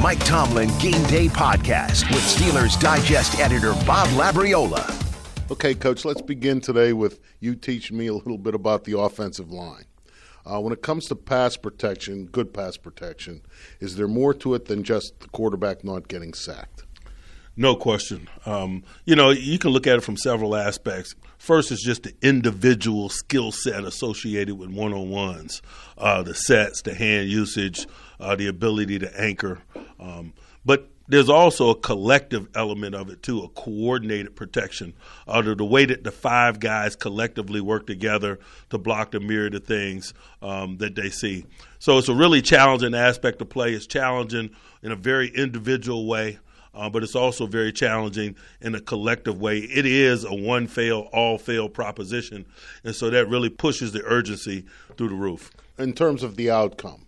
[0.00, 4.90] Mike Tomlin Game Day Podcast with Steelers Digest editor Bob Labriola.
[5.50, 9.50] Okay, Coach, let's begin today with you teaching me a little bit about the offensive
[9.50, 9.84] line.
[10.46, 13.42] Uh, when it comes to pass protection, good pass protection,
[13.80, 16.84] is there more to it than just the quarterback not getting sacked?
[17.60, 18.26] No question.
[18.46, 21.14] Um, you know, you can look at it from several aspects.
[21.36, 25.60] First is just the individual skill set associated with one on ones,
[25.98, 27.86] uh, the sets, the hand usage,
[28.18, 29.58] uh, the ability to anchor.
[29.98, 30.32] Um,
[30.64, 34.94] but there's also a collective element of it too, a coordinated protection.
[35.28, 38.38] Uh, the, way that the five guys collectively work together
[38.70, 41.44] to block the myriad of things um, that they see.
[41.78, 43.74] So it's a really challenging aspect of play.
[43.74, 44.48] It's challenging
[44.82, 46.38] in a very individual way
[46.74, 49.58] uh, but it's also very challenging in a collective way.
[49.58, 52.46] It is a one fail, all fail proposition,
[52.84, 54.64] and so that really pushes the urgency
[54.96, 55.50] through the roof.
[55.78, 57.06] In terms of the outcome,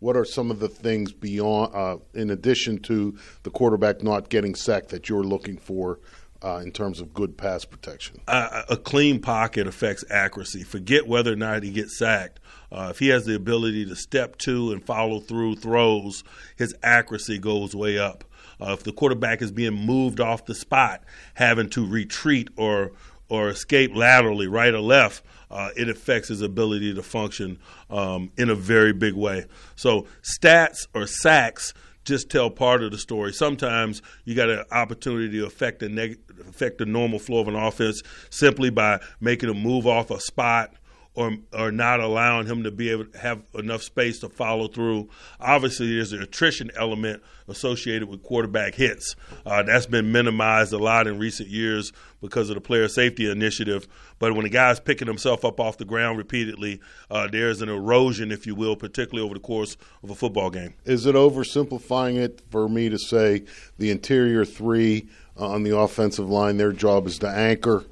[0.00, 4.54] what are some of the things beyond, uh, in addition to the quarterback not getting
[4.54, 5.98] sacked, that you're looking for
[6.42, 8.20] uh, in terms of good pass protection?
[8.28, 10.62] Uh, a clean pocket affects accuracy.
[10.62, 12.40] Forget whether or not he gets sacked.
[12.70, 16.24] Uh, if he has the ability to step to and follow through throws,
[16.56, 18.24] his accuracy goes way up.
[18.60, 21.02] Uh, if the quarterback is being moved off the spot,
[21.34, 22.92] having to retreat or
[23.30, 27.58] or escape laterally, right or left, uh, it affects his ability to function
[27.90, 29.44] um, in a very big way.
[29.76, 31.74] So stats or sacks
[32.04, 33.34] just tell part of the story.
[33.34, 37.54] Sometimes you got an opportunity to affect the neg- affect the normal flow of an
[37.54, 40.72] offense simply by making a move off a spot
[41.18, 45.08] or or not allowing him to be able to have enough space to follow through.
[45.40, 49.16] Obviously, there's an attrition element associated with quarterback hits.
[49.44, 53.88] Uh, that's been minimized a lot in recent years because of the player safety initiative.
[54.20, 56.80] But when a guy's picking himself up off the ground repeatedly,
[57.10, 60.74] uh, there's an erosion, if you will, particularly over the course of a football game.
[60.84, 63.42] Is it oversimplifying it for me to say
[63.76, 67.86] the interior three on the offensive line, their job is to anchor?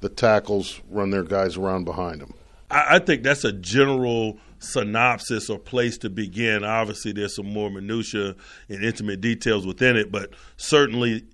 [0.00, 2.32] The tackles run their guys around behind them.
[2.70, 6.64] I, I think that's a general synopsis or place to begin.
[6.64, 8.36] Obviously, there's some more minutia
[8.68, 11.24] and intimate details within it, but certainly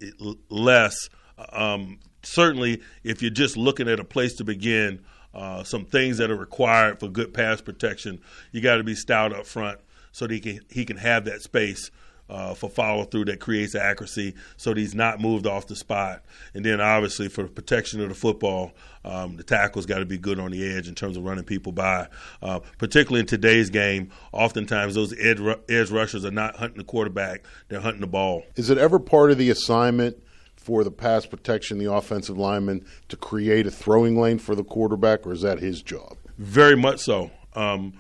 [0.49, 1.09] less.
[1.53, 5.01] Um, certainly, if you're just looking at a place to begin,
[5.35, 8.21] uh, some things that are required for good pass protection,
[8.53, 9.79] you got to be stout up front
[10.13, 11.91] so that he can he can have that space
[12.29, 16.25] uh, for follow through that creates accuracy so that he's not moved off the spot.
[16.55, 18.73] And then obviously for protection of the football,
[19.05, 21.73] um, the tackle's got to be good on the edge in terms of running people
[21.73, 22.09] by.
[22.43, 27.45] Uh, particularly in today's game, oftentimes those edge, edge rushers are not hunting the quarterback,
[27.69, 28.43] they're hunting the ball.
[28.57, 30.23] Is it ever part of the assignment?
[30.57, 35.25] For the pass protection, the offensive lineman to create a throwing lane for the quarterback,
[35.25, 36.17] or is that his job?
[36.39, 37.31] Very much so.
[37.55, 37.93] Um,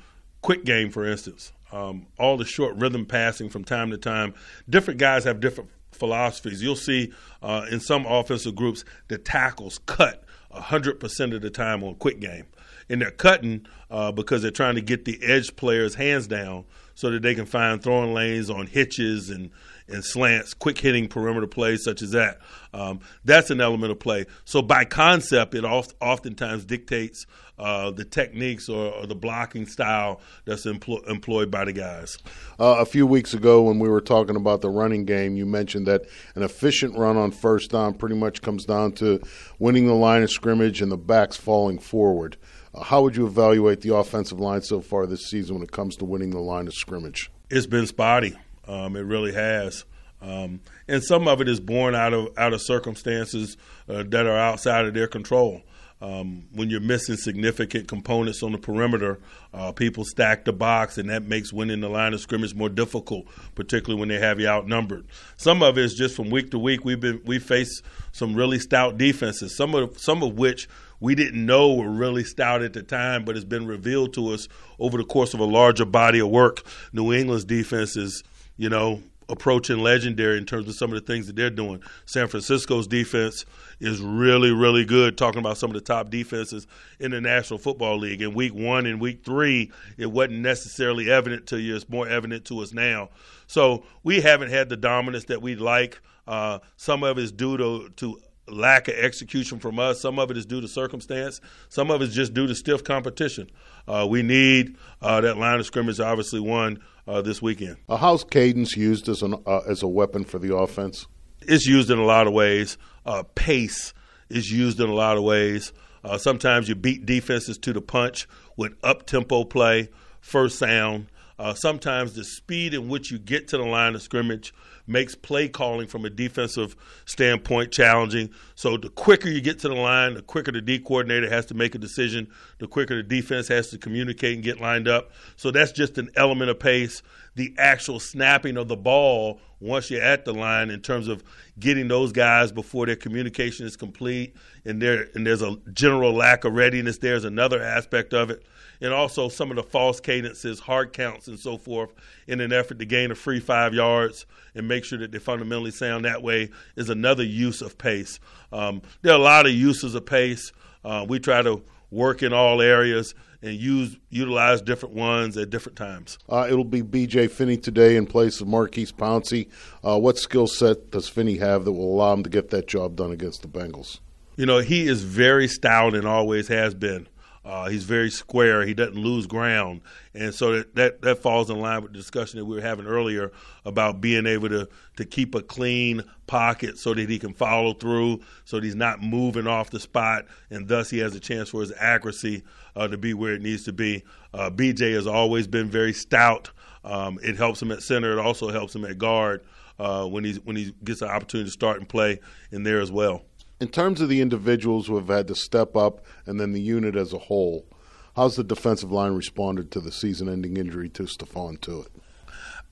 [0.42, 4.34] quick game, for instance um, all the short rhythm passing from time to time.
[4.68, 6.62] Different guys have different philosophies.
[6.62, 7.12] You'll see
[7.42, 12.46] uh, in some offensive groups the tackles cut 100% of the time on quick game.
[12.88, 16.64] And they're cutting uh, because they're trying to get the edge players' hands down
[16.94, 19.50] so that they can find throwing lanes on hitches and,
[19.86, 22.38] and slants, quick hitting perimeter plays such as that.
[22.72, 24.24] Um, that's an element of play.
[24.44, 27.26] So by concept, it oft, oftentimes dictates
[27.58, 32.18] uh, the techniques or, or, the blocking style that's empl- employed by the guys.
[32.60, 35.86] Uh, a few weeks ago, when we were talking about the running game, you mentioned
[35.86, 36.02] that
[36.34, 39.20] an efficient run on first down pretty much comes down to
[39.58, 42.36] winning the line of scrimmage and the backs falling forward.
[42.82, 46.04] How would you evaluate the offensive line so far this season when it comes to
[46.04, 47.30] winning the line of scrimmage?
[47.50, 48.36] It's been spotty.
[48.66, 49.84] Um, it really has.
[50.20, 53.56] Um, and some of it is born out of out of circumstances
[53.88, 55.62] uh, that are outside of their control.
[55.98, 59.18] Um, when you're missing significant components on the perimeter,
[59.54, 63.26] uh, people stack the box, and that makes winning the line of scrimmage more difficult,
[63.54, 65.06] particularly when they have you outnumbered.
[65.38, 66.84] Some of it is just from week to week.
[66.84, 67.80] We've been we face
[68.12, 70.68] some really stout defenses, some of some of which
[71.00, 74.48] we didn't know were really stout at the time, but it's been revealed to us
[74.78, 76.62] over the course of a larger body of work.
[76.92, 78.22] New England's defense is,
[78.56, 81.82] you know, approaching legendary in terms of some of the things that they're doing.
[82.04, 83.44] San Francisco's defense
[83.80, 85.18] is really, really good.
[85.18, 86.66] Talking about some of the top defenses
[87.00, 88.22] in the National Football League.
[88.22, 91.74] In week one and week three, it wasn't necessarily evident to you.
[91.74, 93.10] It's more evident to us now.
[93.46, 96.00] So we haven't had the dominance that we'd like.
[96.26, 100.00] Uh, some of it is due to, to lack of execution from us.
[100.00, 101.40] Some of it is due to circumstance.
[101.68, 103.50] Some of it is just due to stiff competition.
[103.88, 107.76] Uh, we need uh, that line of scrimmage, obviously, one uh, this weekend.
[107.88, 111.06] Uh, how's cadence used as, an, uh, as a weapon for the offense?
[111.42, 112.78] It's used in a lot of ways.
[113.04, 113.94] Uh, pace
[114.28, 115.72] is used in a lot of ways.
[116.18, 118.26] sometimes you beat defenses to the punch
[118.56, 119.88] with up tempo play,
[120.20, 121.06] first sound.
[121.38, 124.54] Uh, sometimes the speed in which you get to the line of scrimmage
[124.86, 128.30] makes play calling from a defensive standpoint challenging.
[128.54, 131.54] So the quicker you get to the line, the quicker the D coordinator has to
[131.54, 132.28] make a decision,
[132.58, 135.10] the quicker the defense has to communicate and get lined up.
[135.36, 137.02] So that's just an element of pace.
[137.34, 141.24] The actual snapping of the ball once you're at the line in terms of
[141.58, 146.44] getting those guys before their communication is complete and there and there's a general lack
[146.44, 148.44] of readiness there's another aspect of it
[148.80, 151.92] and also some of the false cadences hard counts and so forth
[152.26, 155.70] in an effort to gain a free five yards and make sure that they fundamentally
[155.70, 158.18] sound that way is another use of pace
[158.52, 160.52] um, there are a lot of uses of pace
[160.84, 165.76] uh, we try to work in all areas and use utilize different ones at different
[165.76, 166.18] times.
[166.28, 167.28] Uh, it'll be B.J.
[167.28, 169.48] Finney today in place of Maurkice Pouncey.
[169.84, 172.96] Uh, what skill set does Finney have that will allow him to get that job
[172.96, 174.00] done against the Bengals?
[174.36, 177.08] You know, he is very stout and always has been.
[177.46, 178.66] Uh, he's very square.
[178.66, 179.82] He doesn't lose ground,
[180.14, 182.86] and so that, that that falls in line with the discussion that we were having
[182.86, 183.30] earlier
[183.64, 188.20] about being able to to keep a clean pocket so that he can follow through,
[188.44, 191.60] so that he's not moving off the spot, and thus he has a chance for
[191.60, 192.42] his accuracy
[192.74, 194.02] uh, to be where it needs to be.
[194.34, 196.50] Uh, BJ has always been very stout.
[196.82, 198.10] Um, it helps him at center.
[198.10, 199.44] It also helps him at guard
[199.78, 202.18] uh, when he's when he gets an opportunity to start and play
[202.50, 203.22] in there as well
[203.60, 206.96] in terms of the individuals who have had to step up and then the unit
[206.96, 207.66] as a whole,
[208.14, 211.88] how's the defensive line responded to the season ending injury to Stephon Tuitt?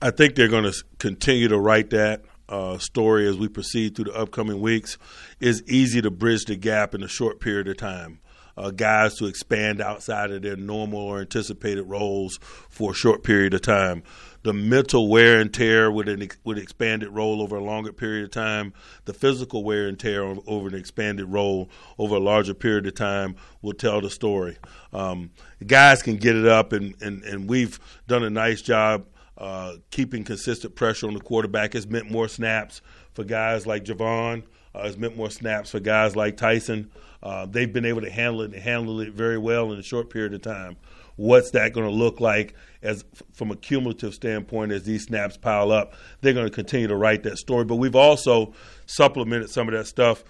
[0.01, 4.05] I think they're going to continue to write that uh, story as we proceed through
[4.05, 4.97] the upcoming weeks.
[5.39, 8.19] It's easy to bridge the gap in a short period of time.
[8.57, 12.39] Uh, guys to expand outside of their normal or anticipated roles
[12.69, 14.01] for a short period of time
[14.45, 18.29] the mental wear and tear with an with expanded role over a longer period of
[18.29, 18.73] time,
[19.05, 23.35] the physical wear and tear over an expanded role over a larger period of time
[23.63, 24.55] will tell the story.
[24.93, 25.31] Um,
[25.65, 29.07] guys can get it up, and, and, and we've done a nice job
[29.39, 31.73] uh, keeping consistent pressure on the quarterback.
[31.73, 32.83] It's meant more snaps
[33.15, 34.43] for guys like Javon.
[34.75, 36.91] Uh, it's meant more snaps for guys like Tyson.
[37.23, 40.11] Uh, they've been able to handle it and handle it very well in a short
[40.11, 40.77] period of time
[41.15, 43.03] what's that going to look like as
[43.33, 45.93] from a cumulative standpoint as these snaps pile up.
[46.21, 48.53] They're going to continue to write that story, but we've also
[48.85, 50.23] supplemented some of that stuff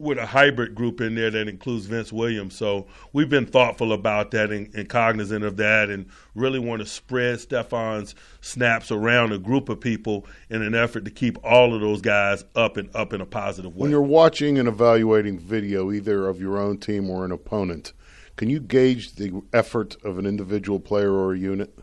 [0.00, 2.56] with a hybrid group in there that includes Vince Williams.
[2.56, 6.86] So we've been thoughtful about that and, and cognizant of that and really want to
[6.86, 11.82] spread Stephon's snaps around a group of people in an effort to keep all of
[11.82, 13.82] those guys up and up in a positive way.
[13.82, 17.92] When you're watching and evaluating video, either of your own team or an opponent,
[18.40, 21.78] can you gauge the effort of an individual player or a unit?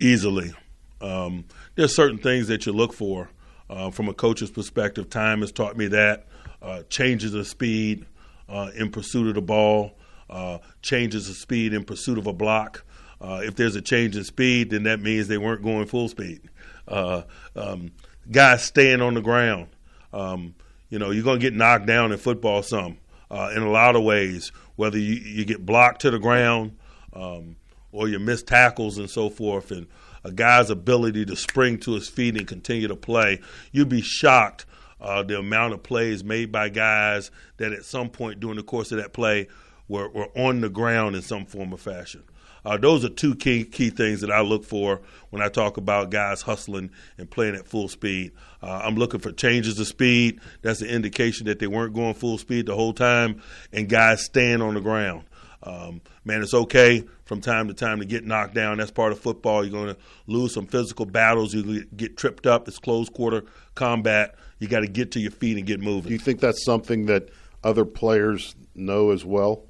[0.00, 0.54] Easily.
[1.02, 3.28] Um, there's certain things that you look for
[3.68, 5.10] uh, from a coach's perspective.
[5.10, 6.28] Time has taught me that.
[6.62, 8.06] Uh, changes of speed
[8.48, 9.98] uh, in pursuit of the ball,
[10.30, 12.82] uh, changes of speed in pursuit of a block.
[13.20, 16.40] Uh, if there's a change in speed, then that means they weren't going full speed.
[16.88, 17.20] Uh,
[17.54, 17.92] um,
[18.30, 19.66] guys staying on the ground.
[20.14, 20.54] Um,
[20.88, 22.96] you know, you're going to get knocked down in football some
[23.30, 26.74] in a lot of ways, whether you, you get blocked to the ground
[27.12, 27.54] um,
[27.92, 29.86] or you miss tackles and so forth, and
[30.24, 33.40] a guy's ability to spring to his feet and continue to play,
[33.72, 34.64] you'd be shocked
[34.98, 38.90] uh, the amount of plays made by guys that at some point during the course
[38.90, 39.48] of that play
[39.90, 42.22] were, were on the ground in some form or fashion.
[42.64, 45.00] Uh, those are two key key things that I look for
[45.30, 48.32] when I talk about guys hustling and playing at full speed.
[48.62, 50.40] Uh, I'm looking for changes of speed.
[50.62, 53.42] That's an indication that they weren't going full speed the whole time,
[53.72, 55.24] and guys staying on the ground.
[55.62, 58.78] Um, man, it's okay from time to time to get knocked down.
[58.78, 59.64] That's part of football.
[59.64, 61.52] You're going to lose some physical battles.
[61.52, 62.68] You get tripped up.
[62.68, 63.44] It's close quarter
[63.74, 64.34] combat.
[64.58, 66.08] You got to get to your feet and get moving.
[66.08, 67.30] Do you think that's something that
[67.64, 69.64] other players know as well?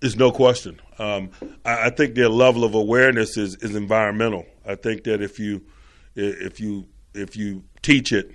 [0.00, 0.80] There's no question.
[0.98, 1.30] Um,
[1.64, 4.46] I, I, think their level of awareness is, is environmental.
[4.66, 5.62] I think that if you
[6.14, 8.30] if you if you teach it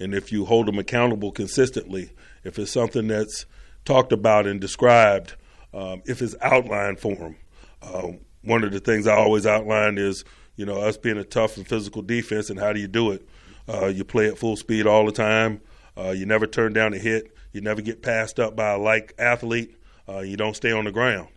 [0.00, 2.10] and if you hold them accountable consistently,
[2.42, 3.46] if it's something that's
[3.84, 5.34] talked about and described,
[5.72, 7.36] um, if it's outlined for them.
[7.82, 10.24] Uh, one of the things I always outline is,
[10.56, 13.26] you know, us being a tough and physical defense, and how do you do it?
[13.68, 15.60] Uh, you play at full speed all the time.
[15.96, 17.34] Uh, you never turn down a hit.
[17.52, 19.76] You never get passed up by a like athlete
[20.08, 21.28] uh, you don't stay on the ground.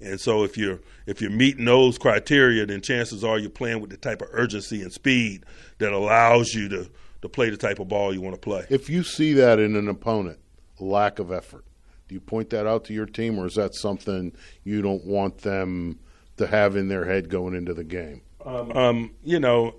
[0.00, 3.90] And so if you're if you're meeting those criteria, then chances are you're playing with
[3.90, 5.44] the type of urgency and speed
[5.78, 6.90] that allows you to
[7.22, 8.66] to play the type of ball you want to play.
[8.68, 10.38] If you see that in an opponent,
[10.80, 11.64] lack of effort,
[12.08, 14.32] do you point that out to your team, or is that something
[14.64, 16.00] you don't want them
[16.36, 18.22] to have in their head going into the game?
[18.44, 19.76] Um, um, you know,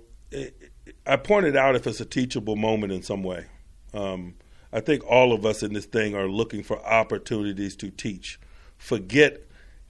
[1.06, 3.44] I pointed out if it's a teachable moment in some way.
[3.92, 4.34] Um,
[4.74, 8.40] I think all of us in this thing are looking for opportunities to teach.
[8.76, 9.40] Forget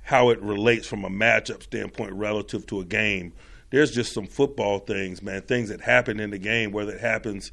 [0.02, 3.32] how it relates from a matchup standpoint relative to a game.
[3.70, 7.50] there's just some football things, man, things that happen in the game, whether it happens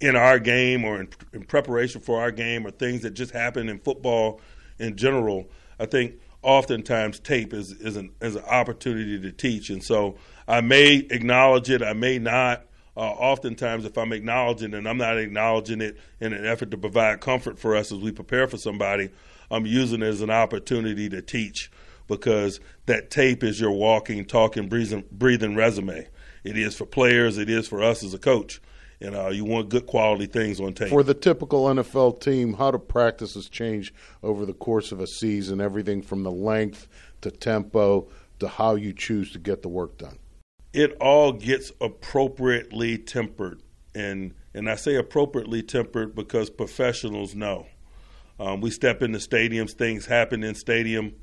[0.00, 3.68] in our game or in, in preparation for our game or things that just happen
[3.68, 4.40] in football
[4.78, 5.48] in general.
[5.78, 10.16] I think oftentimes tape is is an is an opportunity to teach, and so
[10.48, 12.64] I may acknowledge it, I may not.
[13.00, 17.22] Uh, oftentimes, if I'm acknowledging and I'm not acknowledging it in an effort to provide
[17.22, 19.08] comfort for us as we prepare for somebody,
[19.50, 21.70] I'm using it as an opportunity to teach
[22.08, 26.08] because that tape is your walking, talking, breathing, breathing resume.
[26.44, 28.60] It is for players, it is for us as a coach.
[29.00, 30.90] And uh, you want good quality things on tape.
[30.90, 35.62] For the typical NFL team, how do practices change over the course of a season?
[35.62, 36.86] Everything from the length
[37.22, 38.08] to tempo
[38.40, 40.18] to how you choose to get the work done.
[40.72, 43.62] It all gets appropriately tempered,
[43.94, 47.66] and and I say appropriately tempered because professionals know.
[48.38, 51.14] Um, we step into stadiums, things happen in stadium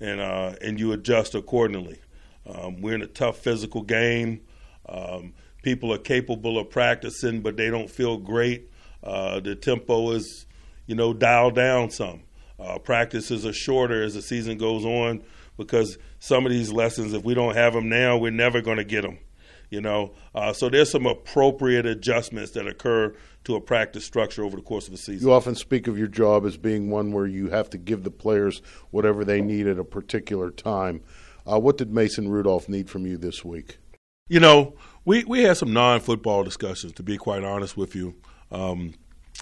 [0.00, 2.00] and uh, and you adjust accordingly.
[2.46, 4.40] Um, we're in a tough physical game.
[4.88, 8.70] Um, people are capable of practicing, but they don't feel great.
[9.02, 10.46] Uh, the tempo is,
[10.86, 12.22] you know, dialed down some.
[12.58, 15.22] Uh, practices are shorter as the season goes on
[15.56, 18.84] because some of these lessons, if we don't have them now, we're never going to
[18.84, 19.18] get them.
[19.70, 23.14] You know, uh, so there's some appropriate adjustments that occur
[23.44, 25.26] to a practice structure over the course of a season.
[25.26, 28.10] You often speak of your job as being one where you have to give the
[28.10, 31.02] players whatever they need at a particular time.
[31.50, 33.78] Uh, what did Mason Rudolph need from you this week?
[34.28, 38.16] You know, we, we had some non football discussions, to be quite honest with you.
[38.50, 38.94] Um,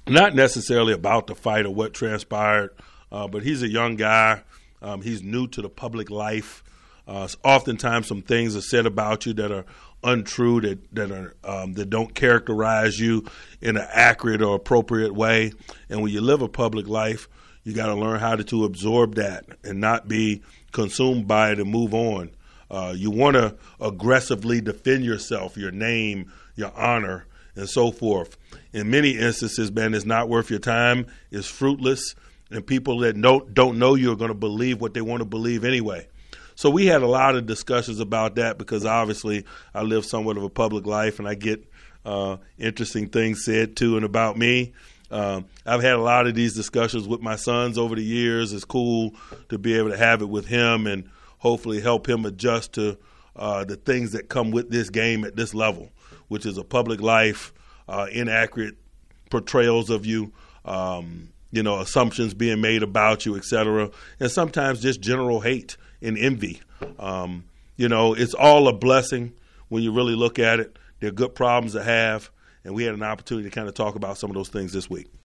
[0.07, 2.71] not necessarily about the fight or what transpired,
[3.11, 4.43] uh, but he's a young guy.
[4.83, 6.63] Um, he's new to the public life.
[7.07, 9.65] Uh, oftentimes, some things are said about you that are
[10.05, 13.25] untrue that that are um, that don't characterize you
[13.61, 15.53] in an accurate or appropriate way.
[15.89, 17.29] And when you live a public life,
[17.65, 20.43] you got to learn how to, to absorb that and not be
[20.73, 22.31] consumed by it and move on.
[22.71, 28.37] Uh, you want to aggressively defend yourself, your name, your honor, and so forth.
[28.73, 31.07] In many instances, man, it's not worth your time.
[31.31, 32.15] It's fruitless,
[32.51, 35.27] and people that don't don't know you are going to believe what they want to
[35.27, 36.07] believe anyway.
[36.55, 40.43] So we had a lot of discussions about that because obviously I live somewhat of
[40.43, 41.65] a public life and I get
[42.05, 44.73] uh, interesting things said to and about me.
[45.11, 48.53] Um, I've had a lot of these discussions with my sons over the years.
[48.53, 49.15] It's cool
[49.51, 52.99] to be able to have it with him and hopefully help him adjust to
[53.37, 55.91] uh, the things that come with this game at this level,
[56.27, 57.53] which is a public life,
[57.89, 58.75] uh, inaccurate
[59.31, 60.33] portrayals of you,
[60.65, 63.91] um, you know, assumptions being made about you, et cetera,
[64.21, 66.61] and sometimes just general hate and envy.
[66.99, 67.45] Um,
[67.77, 69.33] you know, it's all a blessing
[69.69, 70.79] when you really look at it.
[71.01, 72.31] They're good problems to have,
[72.65, 74.91] and we had an opportunity to kind of talk about some of those things this
[74.91, 75.09] week.